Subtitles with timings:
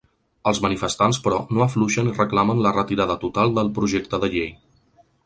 [0.51, 4.51] Els manifestants, però, no afluixen i reclamen la retirada total del projecte de llei.